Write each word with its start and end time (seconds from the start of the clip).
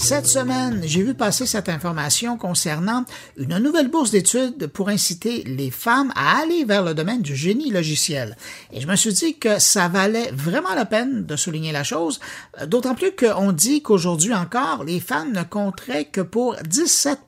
Cette 0.00 0.28
semaine, 0.28 0.80
j'ai 0.84 1.02
vu 1.02 1.12
passer 1.12 1.44
cette 1.44 1.68
information 1.68 2.38
concernant 2.38 3.04
une 3.36 3.58
nouvelle 3.58 3.88
bourse 3.88 4.12
d'études 4.12 4.68
pour 4.68 4.88
inciter 4.90 5.42
les 5.42 5.72
femmes 5.72 6.12
à 6.14 6.38
aller 6.38 6.64
vers 6.64 6.84
le 6.84 6.94
domaine 6.94 7.20
du 7.20 7.34
génie 7.34 7.72
logiciel. 7.72 8.36
Et 8.72 8.80
je 8.80 8.86
me 8.86 8.94
suis 8.94 9.12
dit 9.12 9.38
que 9.38 9.58
ça 9.58 9.88
valait 9.88 10.30
vraiment 10.32 10.72
la 10.74 10.86
peine 10.86 11.26
de 11.26 11.36
souligner 11.36 11.72
la 11.72 11.82
chose, 11.82 12.20
d'autant 12.66 12.94
plus 12.94 13.10
qu'on 13.10 13.50
dit 13.50 13.82
qu'aujourd'hui 13.82 14.32
encore, 14.32 14.84
les 14.84 15.00
femmes 15.00 15.32
ne 15.32 15.42
compteraient 15.42 16.04
que 16.04 16.20
pour 16.20 16.54
17 16.64 17.18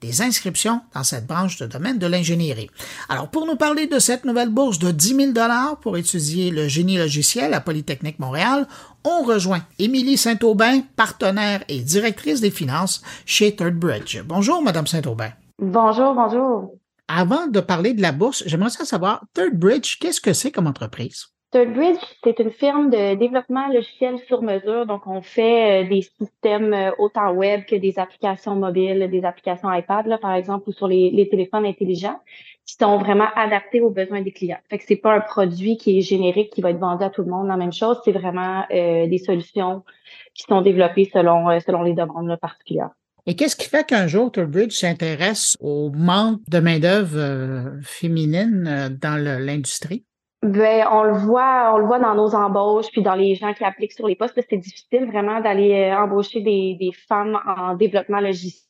des 0.00 0.22
inscriptions 0.22 0.80
dans 0.94 1.04
cette 1.04 1.26
branche 1.26 1.58
de 1.58 1.66
domaine 1.66 1.98
de 1.98 2.06
l'ingénierie. 2.06 2.70
Alors, 3.08 3.28
pour 3.28 3.46
nous 3.46 3.56
parler 3.56 3.86
de 3.86 3.98
cette 3.98 4.24
nouvelle 4.24 4.48
bourse 4.48 4.78
de 4.78 4.90
10 4.90 5.16
000 5.16 5.32
dollars 5.32 5.78
pour 5.80 5.96
étudier 5.96 6.50
le 6.50 6.68
génie 6.68 6.98
logiciel 6.98 7.54
à 7.54 7.60
Polytechnique 7.60 8.18
Montréal, 8.18 8.66
on 9.04 9.22
rejoint 9.22 9.62
Émilie 9.78 10.16
Saint-Aubin, 10.16 10.82
partenaire 10.96 11.64
et 11.68 11.80
directrice 11.80 12.40
des 12.40 12.50
finances 12.50 13.02
chez 13.26 13.54
Third 13.54 13.74
Bridge. 13.74 14.22
Bonjour, 14.24 14.62
Madame 14.62 14.86
Saint-Aubin. 14.86 15.30
Bonjour, 15.60 16.14
bonjour. 16.14 16.74
Avant 17.08 17.46
de 17.46 17.60
parler 17.60 17.94
de 17.94 18.02
la 18.02 18.12
bourse, 18.12 18.42
j'aimerais 18.46 18.70
savoir, 18.70 19.24
Third 19.32 19.54
Bridge, 19.54 19.98
qu'est-ce 19.98 20.20
que 20.20 20.34
c'est 20.34 20.52
comme 20.52 20.66
entreprise? 20.66 21.28
Bridge, 21.52 21.98
c'est 22.22 22.38
une 22.40 22.50
firme 22.50 22.90
de 22.90 23.14
développement 23.14 23.68
logiciel 23.68 24.18
sur 24.26 24.42
mesure. 24.42 24.84
Donc, 24.84 25.06
on 25.06 25.22
fait 25.22 25.84
euh, 25.84 25.88
des 25.88 26.02
systèmes 26.02 26.74
euh, 26.74 26.90
autant 26.98 27.32
web 27.32 27.64
que 27.64 27.74
des 27.74 27.98
applications 27.98 28.54
mobiles, 28.54 29.08
des 29.10 29.24
applications 29.24 29.72
iPad, 29.72 30.06
là, 30.06 30.18
par 30.18 30.34
exemple, 30.34 30.68
ou 30.68 30.72
sur 30.72 30.88
les, 30.88 31.26
téléphones 31.30 31.64
intelligents, 31.64 32.20
qui 32.66 32.74
sont 32.74 32.98
vraiment 32.98 33.28
adaptés 33.34 33.80
aux 33.80 33.88
besoins 33.88 34.20
des 34.20 34.32
clients. 34.32 34.58
Fait 34.68 34.76
que 34.76 34.84
c'est 34.86 34.96
pas 34.96 35.14
un 35.14 35.20
produit 35.20 35.78
qui 35.78 35.98
est 35.98 36.02
générique, 36.02 36.52
qui 36.52 36.60
va 36.60 36.70
être 36.70 36.78
vendu 36.78 37.02
à 37.02 37.08
tout 37.08 37.22
le 37.22 37.30
monde 37.30 37.48
la 37.48 37.56
même 37.56 37.72
chose. 37.72 37.98
C'est 38.04 38.12
vraiment 38.12 38.64
euh, 38.70 39.06
des 39.06 39.18
solutions 39.18 39.84
qui 40.34 40.42
sont 40.42 40.60
développées 40.60 41.08
selon, 41.10 41.58
selon 41.60 41.82
les 41.82 41.94
demandes 41.94 42.36
particulières. 42.36 42.90
Et 43.24 43.34
qu'est-ce 43.34 43.56
qui 43.56 43.68
fait 43.68 43.86
qu'un 43.86 44.06
jour, 44.06 44.30
Bridge 44.30 44.72
s'intéresse 44.72 45.54
au 45.60 45.90
manque 45.90 46.40
de 46.48 46.60
main-d'œuvre 46.60 47.78
féminine 47.82 48.98
dans 49.00 49.22
l'industrie? 49.22 50.04
Ben, 50.42 50.86
on 50.92 51.02
le 51.02 51.14
voit, 51.14 51.72
on 51.74 51.78
le 51.78 51.86
voit 51.86 51.98
dans 51.98 52.14
nos 52.14 52.32
embauches, 52.34 52.90
puis 52.92 53.02
dans 53.02 53.16
les 53.16 53.34
gens 53.34 53.52
qui 53.54 53.64
appliquent 53.64 53.92
sur 53.92 54.06
les 54.06 54.14
postes. 54.14 54.38
C'est 54.48 54.56
difficile 54.56 55.06
vraiment 55.06 55.40
d'aller 55.40 55.90
euh, 55.90 55.98
embaucher 55.98 56.40
des, 56.40 56.76
des, 56.78 56.92
femmes 56.92 57.36
en 57.44 57.74
développement 57.74 58.20
logiciel. 58.20 58.66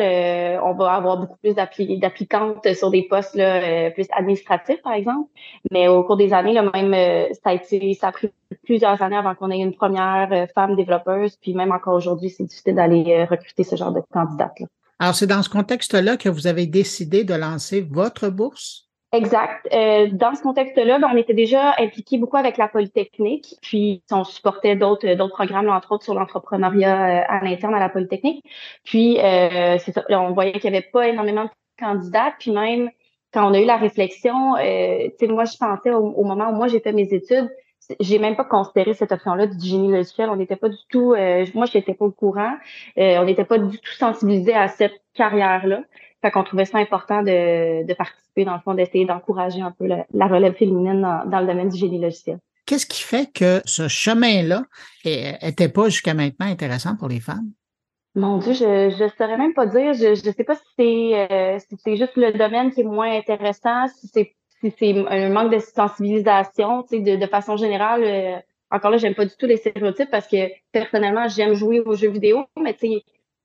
Euh, 0.00 0.60
on 0.62 0.74
va 0.74 0.92
avoir 0.92 1.18
beaucoup 1.18 1.36
plus 1.38 1.54
d'applicantes 1.54 2.72
sur 2.72 2.90
des 2.90 3.02
postes 3.02 3.34
là, 3.34 3.56
euh, 3.56 3.90
plus 3.90 4.06
administratifs, 4.16 4.80
par 4.82 4.92
exemple. 4.92 5.28
Mais 5.72 5.88
au 5.88 6.04
cours 6.04 6.16
des 6.16 6.32
années, 6.32 6.52
là, 6.52 6.62
même 6.72 6.94
ça 7.42 7.50
a 7.50 7.54
été, 7.54 7.94
ça 7.94 8.08
a 8.08 8.12
pris 8.12 8.30
plusieurs 8.62 9.02
années 9.02 9.16
avant 9.16 9.34
qu'on 9.34 9.50
ait 9.50 9.58
une 9.58 9.74
première 9.74 10.46
femme 10.54 10.76
développeuse. 10.76 11.36
Puis 11.36 11.52
même 11.52 11.72
encore 11.72 11.94
aujourd'hui, 11.94 12.30
c'est 12.30 12.44
difficile 12.44 12.76
d'aller 12.76 13.24
recruter 13.24 13.64
ce 13.64 13.74
genre 13.74 13.92
de 13.92 14.02
candidate. 14.12 14.60
Là. 14.60 14.66
Alors, 15.00 15.14
c'est 15.14 15.26
dans 15.26 15.42
ce 15.42 15.48
contexte-là 15.48 16.16
que 16.16 16.28
vous 16.28 16.46
avez 16.46 16.66
décidé 16.66 17.24
de 17.24 17.34
lancer 17.34 17.80
votre 17.80 18.30
bourse? 18.30 18.87
Exact. 19.12 19.66
Euh, 19.72 20.08
dans 20.12 20.34
ce 20.34 20.42
contexte-là, 20.42 20.98
ben, 20.98 21.08
on 21.10 21.16
était 21.16 21.32
déjà 21.32 21.74
impliqué 21.78 22.18
beaucoup 22.18 22.36
avec 22.36 22.58
la 22.58 22.68
Polytechnique, 22.68 23.56
puis 23.62 24.02
on 24.10 24.22
supportait 24.22 24.76
d'autres 24.76 25.14
d'autres 25.14 25.34
programmes, 25.34 25.70
entre 25.70 25.92
autres 25.92 26.04
sur 26.04 26.12
l'entrepreneuriat 26.12 27.22
euh, 27.22 27.24
à 27.26 27.42
l'interne 27.42 27.74
à 27.74 27.80
la 27.80 27.88
Polytechnique. 27.88 28.44
Puis 28.84 29.18
euh, 29.18 29.78
c'est 29.78 29.92
ça, 29.92 30.04
on 30.10 30.32
voyait 30.32 30.52
qu'il 30.52 30.70
n'y 30.70 30.76
avait 30.76 30.86
pas 30.92 31.08
énormément 31.08 31.44
de 31.44 31.50
candidats, 31.78 32.34
puis 32.38 32.50
même 32.50 32.90
quand 33.32 33.50
on 33.50 33.54
a 33.54 33.60
eu 33.60 33.64
la 33.64 33.78
réflexion, 33.78 34.56
euh, 34.56 35.08
tu 35.18 35.26
sais, 35.26 35.32
moi 35.32 35.44
je 35.46 35.56
pensais 35.56 35.90
au, 35.90 36.24
moment 36.24 36.50
où 36.50 36.56
moi 36.56 36.68
j'ai 36.68 36.80
fait 36.80 36.92
mes 36.92 37.14
études, 37.14 37.48
j'ai 38.00 38.18
même 38.18 38.36
pas 38.36 38.44
considéré 38.44 38.92
cette 38.92 39.12
option-là 39.12 39.46
du 39.46 39.66
génie 39.66 39.90
logiciel. 39.90 40.28
On 40.28 40.36
n'était 40.36 40.56
pas 40.56 40.68
du 40.68 40.76
tout, 40.90 41.14
euh, 41.14 41.46
moi 41.54 41.64
je 41.64 41.78
n'étais 41.78 41.94
pas 41.94 42.04
au 42.04 42.10
courant, 42.10 42.52
on 42.98 43.24
n'était 43.24 43.46
pas 43.46 43.56
du 43.56 43.78
tout 43.78 43.92
sensibilisé 43.92 44.52
à 44.52 44.68
cette 44.68 45.00
carrière-là. 45.14 45.80
Fait 46.22 46.30
qu'on 46.30 46.42
trouvait 46.42 46.64
ça 46.64 46.78
important 46.78 47.22
de, 47.22 47.86
de 47.86 47.94
participer, 47.94 48.44
dans 48.44 48.54
le 48.54 48.60
fond, 48.60 48.74
d'essayer 48.74 49.04
d'encourager 49.04 49.60
un 49.60 49.70
peu 49.70 49.86
la, 49.86 50.26
relève 50.26 50.54
féminine 50.54 51.00
dans, 51.26 51.40
le 51.40 51.46
domaine 51.46 51.68
du 51.68 51.78
génie 51.78 52.00
logiciel. 52.00 52.38
Qu'est-ce 52.66 52.86
qui 52.86 53.02
fait 53.02 53.32
que 53.32 53.62
ce 53.64 53.88
chemin-là 53.88 54.64
était 55.04 55.68
pas 55.68 55.88
jusqu'à 55.88 56.14
maintenant 56.14 56.46
intéressant 56.46 56.96
pour 56.96 57.08
les 57.08 57.20
femmes? 57.20 57.52
Mon 58.14 58.38
Dieu, 58.38 58.52
je 58.52 59.02
ne 59.02 59.08
saurais 59.16 59.38
même 59.38 59.54
pas 59.54 59.66
dire. 59.66 59.94
Je 59.94 60.10
ne 60.10 60.32
sais 60.32 60.44
pas 60.44 60.56
si 60.56 60.64
c'est 60.76 61.30
euh, 61.30 61.58
si 61.60 61.76
c'est 61.84 61.96
juste 61.96 62.16
le 62.16 62.32
domaine 62.32 62.72
qui 62.72 62.80
est 62.80 62.84
moins 62.84 63.16
intéressant, 63.16 63.86
si 63.88 64.08
c'est 64.12 64.34
si 64.60 64.74
c'est 64.76 65.06
un 65.08 65.28
manque 65.30 65.52
de 65.52 65.60
sensibilisation, 65.60 66.82
tu 66.82 66.96
sais, 66.96 67.02
de, 67.02 67.16
de 67.16 67.26
façon 67.26 67.56
générale. 67.56 68.02
Euh, 68.02 68.38
encore 68.70 68.90
là, 68.90 68.98
j'aime 68.98 69.14
pas 69.14 69.24
du 69.24 69.34
tout 69.38 69.46
les 69.46 69.56
stéréotypes 69.56 70.10
parce 70.10 70.26
que 70.26 70.48
personnellement, 70.72 71.28
j'aime 71.28 71.54
jouer 71.54 71.80
aux 71.80 71.94
jeux 71.94 72.10
vidéo, 72.10 72.44
mais 72.60 72.74
tu 72.74 72.88
sais, 72.88 73.04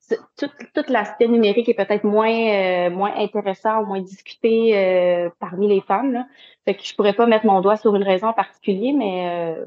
tout, 0.09 0.50
tout 0.74 0.84
l'aspect 0.90 1.28
numérique 1.28 1.69
est 1.69 1.74
peut-être 1.74 2.03
moins 2.03 2.30
euh, 2.30 2.90
moins 2.90 3.14
intéressant, 3.16 3.86
moins 3.86 4.02
discuté 4.02 4.78
euh, 4.78 5.30
parmi 5.40 5.68
les 5.68 5.81
femmes. 5.81 6.14
Là. 6.14 6.28
Fait 6.66 6.75
que 6.75 6.84
je 6.84 6.94
pourrais 6.96 7.14
pas 7.14 7.25
mettre 7.25 7.46
mon 7.46 7.62
doigt 7.62 7.78
sur 7.78 7.96
une 7.96 8.03
raison 8.03 8.28
en 8.28 8.34
particulier, 8.34 8.94
mais 8.94 9.66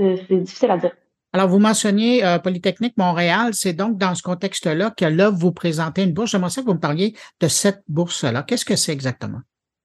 euh, 0.00 0.16
c'est 0.28 0.36
difficile 0.36 0.70
à 0.70 0.78
dire. 0.78 0.92
Alors, 1.34 1.48
vous 1.48 1.58
mentionniez 1.58 2.22
Polytechnique 2.42 2.96
Montréal. 2.96 3.50
C'est 3.52 3.74
donc 3.74 3.98
dans 3.98 4.14
ce 4.14 4.22
contexte-là 4.22 4.90
que 4.96 5.04
là, 5.04 5.28
vous 5.28 5.52
présentez 5.52 6.02
une 6.02 6.12
bourse. 6.12 6.30
J'aimerais 6.30 6.48
que 6.48 6.60
vous 6.62 6.74
me 6.74 6.80
parliez 6.80 7.14
de 7.40 7.48
cette 7.48 7.82
bourse-là. 7.86 8.44
Qu'est-ce 8.44 8.64
que 8.64 8.76
c'est 8.76 8.92
exactement? 8.92 9.40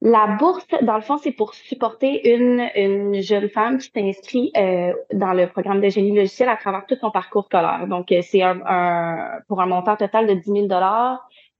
La 0.06 0.36
bourse, 0.38 0.66
dans 0.82 0.96
le 0.96 1.00
fond, 1.00 1.16
c'est 1.16 1.32
pour 1.32 1.54
supporter 1.54 2.34
une, 2.34 2.68
une 2.76 3.22
jeune 3.22 3.48
femme 3.48 3.78
qui 3.78 3.90
s'inscrit 3.90 4.52
euh, 4.54 4.92
dans 5.14 5.32
le 5.32 5.46
programme 5.46 5.80
de 5.80 5.88
génie 5.88 6.14
logiciel 6.14 6.50
à 6.50 6.56
travers 6.56 6.84
tout 6.84 6.96
son 6.96 7.10
parcours 7.10 7.46
scolaire. 7.46 7.86
Donc, 7.88 8.12
euh, 8.12 8.20
c'est 8.20 8.42
un, 8.42 9.40
pour 9.48 9.62
un 9.62 9.66
montant 9.66 9.96
total 9.96 10.26
de 10.26 10.34
10 10.34 10.68
000 10.68 10.68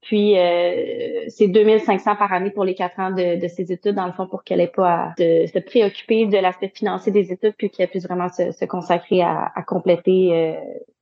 puis 0.01 0.37
euh, 0.37 1.25
c'est 1.29 1.47
2500 1.47 2.15
par 2.17 2.31
année 2.31 2.51
pour 2.51 2.63
les 2.63 2.75
quatre 2.75 2.99
ans 2.99 3.09
de, 3.09 3.47
ses 3.47 3.71
études, 3.71 3.95
dans 3.95 4.05
le 4.05 4.13
fond, 4.13 4.27
pour 4.27 4.43
qu'elle 4.43 4.61
ait 4.61 4.67
pas 4.67 4.93
à 4.93 5.13
de, 5.17 5.47
se 5.47 5.57
préoccuper 5.57 6.27
de 6.27 6.37
l'aspect 6.37 6.71
financier 6.73 7.11
des 7.11 7.31
études, 7.31 7.55
puis 7.57 7.71
qu'elle 7.71 7.89
puisse 7.89 8.05
vraiment 8.05 8.29
se, 8.29 8.65
consacrer 8.65 9.23
à, 9.23 9.51
à 9.55 9.63
compléter 9.63 10.29
euh, 10.31 10.53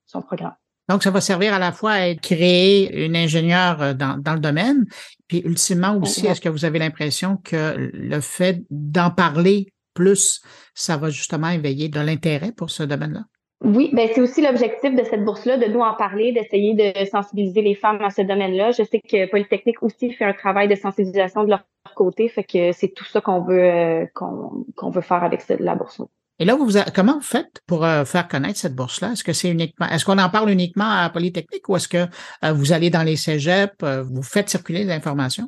son 0.06 0.22
programme. 0.22 0.56
Donc, 0.90 1.04
ça 1.04 1.12
va 1.12 1.22
servir 1.22 1.54
à 1.54 1.60
la 1.60 1.72
fois 1.72 1.92
à 1.92 2.14
créer 2.16 3.06
une 3.06 3.16
ingénieure 3.16 3.82
euh, 3.82 3.94
dans, 3.94 4.18
dans 4.18 4.34
le 4.34 4.40
domaine, 4.40 4.86
puis 5.28 5.42
ultimement 5.46 5.98
aussi, 6.02 6.28
est-ce 6.28 6.42
que 6.42 6.50
vous 6.50 6.66
avez 6.66 6.80
l'impression 6.80 7.38
que 7.38 7.90
le 7.94 8.20
fait 8.20 8.62
d'en 8.70 9.10
parler 9.10 9.68
plus, 9.94 10.42
ça 10.74 10.98
va 10.98 11.10
justement 11.10 11.50
éveiller 11.50 11.90
de 11.90 12.00
l'intérêt 12.00 12.52
pour 12.52 12.70
ce 12.70 12.84
domaine-là? 12.84 13.22
Oui, 13.64 13.92
ben 13.94 14.10
c'est 14.14 14.20
aussi 14.20 14.42
l'objectif 14.42 14.94
de 14.94 15.04
cette 15.04 15.24
bourse-là, 15.24 15.58
de 15.58 15.68
nous 15.68 15.80
en 15.80 15.94
parler, 15.94 16.34
d'essayer 16.34 16.74
de 16.74 17.06
sensibiliser 17.06 17.62
les 17.62 17.76
femmes 17.76 18.02
à 18.02 18.10
ce 18.10 18.22
domaine-là. 18.22 18.72
Je 18.72 18.84
sais 18.84 19.00
que 19.00 19.30
Polytechnique 19.30 19.82
aussi 19.82 20.12
fait 20.12 20.26
un 20.26 20.34
travail 20.34 20.68
de 20.68 20.76
sensibilisation 20.76 21.46
de 21.46 21.50
leur 21.52 21.64
côté, 21.96 22.28
fait 22.28 22.44
que 22.44 22.74
c'est 22.74 22.90
tout 22.90 23.06
ça 23.06 23.22
qu'on 23.22 23.42
veut 23.42 23.64
euh, 23.64 24.06
qu'on 24.14 24.90
veut 24.90 25.02
faire 25.02 25.24
avec 25.24 25.48
la 25.60 25.76
bourse. 25.76 26.02
Et 26.44 26.46
là, 26.46 26.56
vous, 26.56 26.72
comment 26.94 27.14
vous 27.14 27.22
faites 27.22 27.62
pour 27.68 27.86
euh, 27.86 28.04
faire 28.04 28.28
connaître 28.28 28.58
cette 28.60 28.76
bourse-là? 28.76 29.14
Est-ce 29.14 29.24
que 29.24 29.32
c'est 29.32 29.50
uniquement, 29.50 29.88
est-ce 29.88 30.04
qu'on 30.04 30.18
en 30.18 30.30
parle 30.30 30.50
uniquement 30.50 30.90
à 30.90 31.10
Polytechnique 31.10 31.70
ou 31.70 31.78
est-ce 31.78 31.88
que 31.88 32.06
euh, 32.44 32.52
vous 32.52 32.74
allez 32.74 32.90
dans 32.90 33.04
les 33.04 33.16
cégeps, 33.16 33.74
euh, 33.82 34.04
vous 34.04 34.24
faites 34.24 34.50
circuler 34.50 34.84
des 34.84 34.92
informations? 34.92 35.48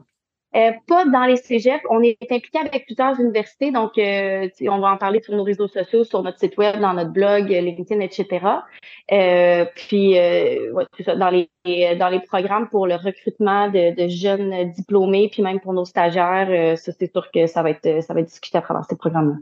pas 0.87 1.03
dans 1.03 1.25
les 1.25 1.35
cégeps. 1.35 1.83
On 1.89 2.01
est 2.01 2.15
impliqué 2.31 2.59
avec 2.59 2.85
plusieurs 2.85 3.19
universités, 3.19 3.71
donc 3.71 3.91
on 3.97 4.79
va 4.79 4.91
en 4.93 4.95
parler 4.95 5.21
sur 5.21 5.35
nos 5.35 5.43
réseaux 5.43 5.67
sociaux, 5.67 6.05
sur 6.05 6.23
notre 6.23 6.39
site 6.39 6.57
web, 6.57 6.79
dans 6.79 6.93
notre 6.93 7.11
blog, 7.11 7.49
LinkedIn, 7.49 7.99
etc. 7.99 8.39
puis, 9.75 10.15
ça, 11.03 11.15
dans 11.17 11.29
les 11.29 11.49
dans 11.97 12.07
les 12.07 12.21
programmes 12.21 12.69
pour 12.69 12.87
le 12.87 12.95
recrutement 12.95 13.67
de, 13.67 14.01
de, 14.01 14.07
jeunes 14.07 14.71
diplômés, 14.71 15.27
puis 15.29 15.43
même 15.43 15.59
pour 15.59 15.73
nos 15.73 15.83
stagiaires, 15.83 16.77
ça 16.77 16.93
c'est 16.97 17.11
sûr 17.11 17.29
que 17.33 17.47
ça 17.47 17.61
va 17.61 17.71
être 17.71 18.01
ça 18.01 18.13
va 18.13 18.21
être 18.21 18.27
discuté 18.27 18.57
à 18.57 18.61
travers 18.61 18.85
ces 18.85 18.95
programmes-là. 18.95 19.35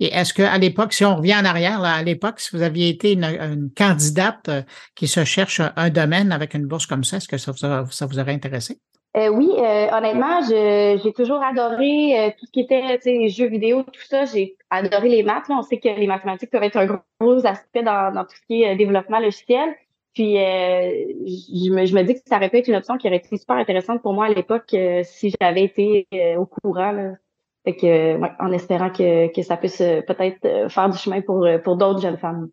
Et 0.00 0.06
est-ce 0.06 0.34
qu'à 0.34 0.58
l'époque, 0.58 0.92
si 0.92 1.04
on 1.04 1.16
revient 1.16 1.36
en 1.36 1.44
arrière, 1.44 1.80
là, 1.80 1.94
à 1.94 2.02
l'époque, 2.02 2.40
si 2.40 2.54
vous 2.56 2.62
aviez 2.62 2.88
été 2.88 3.12
une, 3.12 3.70
candidate 3.76 4.48
euh, 4.48 4.62
qui 4.94 5.06
se 5.06 5.24
cherche 5.24 5.60
un 5.76 5.90
domaine 5.90 6.32
avec 6.32 6.54
une 6.54 6.66
bourse 6.66 6.86
comme 6.86 7.04
ça, 7.04 7.18
est-ce 7.18 7.28
que 7.28 7.38
ça 7.38 7.52
vous, 7.52 8.18
aurait 8.18 8.32
intéressé? 8.32 8.78
Euh, 9.16 9.28
oui, 9.28 9.48
euh, 9.56 9.86
honnêtement, 9.92 10.40
j'ai 10.42 11.12
toujours 11.12 11.40
adoré 11.42 12.34
tout 12.38 12.46
ce 12.46 12.50
qui 12.50 12.60
était 12.60 13.28
jeux 13.28 13.46
vidéo, 13.46 13.84
tout 13.84 14.02
ça. 14.08 14.24
J'ai 14.24 14.56
adoré 14.70 15.08
les 15.08 15.22
maths. 15.22 15.44
On 15.48 15.62
sait 15.62 15.78
que 15.78 15.88
les 15.88 16.08
mathématiques 16.08 16.50
peuvent 16.50 16.64
être 16.64 16.76
un 16.76 16.86
gros 17.20 17.46
aspect 17.46 17.84
dans, 17.84 18.24
tout 18.24 18.34
ce 18.34 18.46
qui 18.48 18.64
est 18.64 18.74
développement 18.74 19.20
logiciel. 19.20 19.76
Puis 20.14 20.34
je, 20.34 21.70
me, 21.72 21.86
je 21.86 21.94
me 21.94 22.02
dis 22.02 22.14
que 22.14 22.20
ça 22.26 22.36
aurait 22.36 22.48
pu 22.48 22.58
être 22.58 22.68
une 22.68 22.74
option 22.74 22.96
qui 22.96 23.06
aurait 23.06 23.18
été 23.18 23.36
super 23.36 23.56
intéressante 23.56 24.02
pour 24.02 24.14
moi 24.14 24.26
à 24.26 24.30
l'époque 24.30 24.74
si 25.04 25.32
j'avais 25.40 25.62
été 25.62 26.08
au 26.36 26.46
courant. 26.46 26.90
Là. 26.90 27.12
Fait 27.64 27.76
que, 27.76 28.18
ouais, 28.18 28.32
en 28.40 28.52
espérant 28.52 28.90
que, 28.90 29.32
que 29.34 29.42
ça 29.42 29.56
puisse 29.56 29.80
euh, 29.80 30.02
peut-être 30.02 30.44
euh, 30.44 30.68
faire 30.68 30.90
du 30.90 30.98
chemin 30.98 31.22
pour, 31.22 31.44
euh, 31.44 31.58
pour 31.58 31.76
d'autres 31.76 32.00
jeunes 32.00 32.18
femmes. 32.18 32.48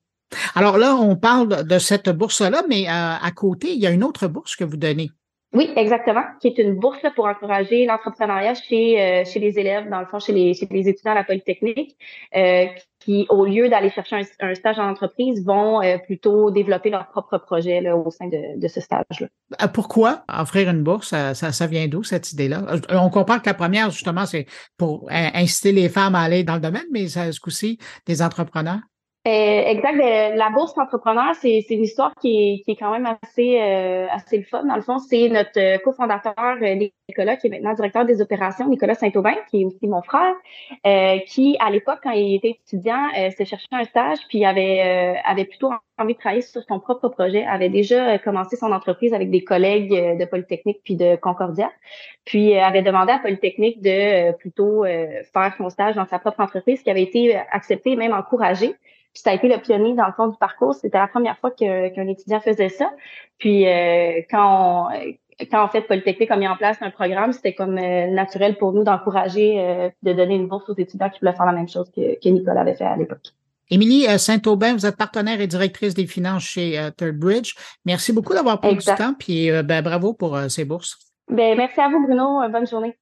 Alors 0.56 0.78
là, 0.78 0.96
on 0.96 1.18
parle 1.18 1.68
de 1.68 1.80
cette 1.80 2.10
bourse-là, 2.10 2.63
mais 2.69 2.88
à 2.88 3.30
côté, 3.36 3.74
il 3.74 3.80
y 3.80 3.86
a 3.86 3.92
une 3.92 4.04
autre 4.04 4.28
bourse 4.28 4.56
que 4.56 4.63
vous 4.63 4.78
donnez. 4.78 5.10
Oui, 5.53 5.69
exactement, 5.75 6.24
qui 6.39 6.48
est 6.48 6.57
une 6.59 6.75
bourse 6.75 7.06
pour 7.13 7.25
encourager 7.25 7.86
l'entrepreneuriat 7.86 8.53
chez, 8.53 9.01
euh, 9.01 9.25
chez 9.25 9.39
les 9.39 9.59
élèves, 9.59 9.89
dans 9.89 10.00
le 10.00 10.06
fond, 10.06 10.18
chez 10.18 10.31
les, 10.31 10.53
chez 10.53 10.65
les 10.71 10.88
étudiants 10.88 11.12
à 11.12 11.15
la 11.15 11.24
Polytechnique, 11.25 11.98
euh, 12.38 12.68
qui, 13.00 13.25
au 13.27 13.44
lieu 13.45 13.68
d'aller 13.68 13.89
chercher 13.89 14.21
un, 14.39 14.56
stage 14.56 14.80
en 14.80 14.89
entreprise, 14.89 15.44
vont 15.45 15.81
euh, 15.81 15.98
plutôt 15.98 16.51
développer 16.51 16.89
leur 16.89 17.09
propre 17.09 17.38
projet 17.38 17.81
là, 17.81 17.98
au 17.98 18.09
sein 18.12 18.27
de, 18.27 18.57
de 18.62 18.68
ce 18.69 18.80
stage-là. 18.80 19.27
Pourquoi 19.74 20.24
offrir 20.30 20.69
une 20.69 20.83
bourse? 20.83 21.09
Ça, 21.09 21.33
ça, 21.33 21.68
vient 21.68 21.86
d'où, 21.89 22.03
cette 22.03 22.31
idée-là? 22.31 22.63
On 22.89 23.09
comprend 23.09 23.39
que 23.39 23.48
la 23.48 23.53
première, 23.53 23.89
justement, 23.89 24.25
c'est 24.25 24.45
pour 24.77 25.09
inciter 25.09 25.74
les 25.74 25.89
femmes 25.89 26.15
à 26.15 26.21
aller 26.21 26.45
dans 26.45 26.56
le 26.56 26.62
domaine, 26.62 26.86
mais 26.92 27.09
ça, 27.09 27.30
ce 27.30 27.42
coup-ci, 27.42 27.77
des 28.06 28.21
entrepreneurs? 28.21 28.80
Euh, 29.28 29.30
exact. 29.68 29.98
Ben, 30.00 30.36
la 30.36 30.50
bourse 30.50 30.76
entrepreneur, 30.80 31.36
c'est 31.36 31.64
une 31.70 31.84
histoire 31.84 32.12
qui 32.20 32.30
est, 32.30 32.64
qui 32.64 32.72
est 32.72 32.76
quand 32.76 32.92
même 32.92 33.06
assez 33.22 33.62
euh, 33.62 34.08
assez 34.10 34.40
le 34.40 34.44
fun. 34.44 34.64
Dans 34.64 34.76
le 34.76 34.82
fond, 34.82 34.98
c'est 34.98 35.30
notre 35.30 35.60
euh, 35.60 35.78
cofondateur 35.78 36.34
Nicolas, 37.08 37.36
qui 37.36 37.46
est 37.46 37.50
maintenant 37.52 37.76
directeur 37.76 38.04
des 38.06 38.20
opérations, 38.24 38.68
Nicolas 38.68 38.96
Saint-Aubin, 38.96 39.36
qui 39.52 39.62
est 39.62 39.66
aussi 39.66 39.88
mon 39.88 40.02
frère, 40.02 40.34
qui 41.28 41.56
à 41.60 41.70
l'époque, 41.70 42.00
quand 42.02 42.12
il 42.12 42.34
était 42.34 42.58
étudiant, 42.66 43.10
s'est 43.38 43.46
cherché 43.46 43.68
un 43.72 43.84
stage, 43.84 44.18
puis 44.28 44.44
avait 44.44 45.20
avait 45.24 45.46
plutôt 45.46 45.70
envie 46.00 46.16
de 46.16 46.20
travailler 46.20 46.42
sur 46.42 46.64
son 46.64 46.80
propre 46.80 47.08
projet, 47.10 47.46
avait 47.46 47.70
déjà 47.70 48.18
commencé 48.18 48.56
son 48.56 48.72
entreprise 48.72 49.14
avec 49.14 49.30
des 49.30 49.44
collègues 49.44 50.18
de 50.18 50.26
Polytechnique 50.26 50.80
puis 50.84 50.96
de 50.96 51.16
Concordia, 51.16 51.70
puis 52.26 52.58
avait 52.58 52.82
demandé 52.82 53.12
à 53.12 53.20
Polytechnique 53.20 53.84
de 53.84 54.32
plutôt 54.38 54.84
faire 54.84 55.54
son 55.60 55.70
stage 55.70 55.94
dans 55.94 56.08
sa 56.08 56.18
propre 56.18 56.40
entreprise, 56.40 56.82
qui 56.82 56.90
avait 56.90 57.04
été 57.04 57.36
accepté 57.52 57.96
même 57.96 58.14
encouragé. 58.14 58.74
Puis 59.13 59.24
ça 59.24 59.31
a 59.31 59.34
été 59.34 59.50
le 59.50 59.58
pionnier 59.58 59.94
dans 59.94 60.06
le 60.06 60.13
fond 60.13 60.28
du 60.28 60.38
parcours. 60.38 60.74
C'était 60.74 60.98
la 60.98 61.08
première 61.08 61.38
fois 61.40 61.52
qu'un 61.52 62.08
étudiant 62.08 62.40
faisait 62.40 62.69
ça. 62.69 62.90
Puis 63.38 63.68
euh, 63.68 64.22
quand 64.30 64.90
on, 64.90 65.46
quand 65.52 65.63
en 65.63 65.68
fait 65.68 65.81
Polytechnique 65.81 66.31
a 66.31 66.38
mis 66.38 66.48
en 66.48 66.56
place 66.56 66.78
un 66.81 66.92
programme, 66.92 67.34
c'était 67.34 67.54
comme 67.54 67.78
euh, 67.78 68.08
naturel 68.08 68.58
pour 68.58 68.72
nous 68.72 68.84
d'encourager, 68.84 69.60
euh, 69.60 69.90
de 70.02 70.13
donner 70.13 70.36
une 70.36 70.48
bourse 70.48 70.69
aux 70.69 70.78
étudiants 70.78 71.10
qui 71.10 71.19
voulaient 71.19 71.36
faire 71.36 71.46
la 71.46 71.52
même 71.52 71.68
chose 71.68 71.92
que, 71.94 72.19
que 72.22 72.30
Nicolas 72.30 72.62
avait 72.62 72.75
fait 72.75 72.86
à 72.86 72.96
l'époque. 72.96 73.34
Émilie 73.69 74.06
Saint-Aubin, 74.19 74.74
vous 74.74 74.86
êtes 74.86 74.98
partenaire 74.98 75.40
et 75.40 75.48
directrice 75.48 75.94
des 75.94 76.06
finances 76.06 76.44
chez 76.44 76.78
Third 76.98 77.18
Bridge. 77.18 77.54
Merci 77.86 78.12
beaucoup 78.12 78.34
d'avoir 78.34 78.60
pris 78.60 78.75
du 78.75 78.84
temps, 78.84 79.13
puis 79.18 79.50
ben, 79.63 79.81
bravo 79.81 80.13
pour 80.13 80.38
ces 80.50 80.66
bourses. 80.66 81.00
Ben, 81.30 81.56
merci 81.56 81.80
à 81.80 81.88
vous, 81.88 82.06
Bruno. 82.06 82.42
Bonne 82.50 82.68
journée. 82.68 82.98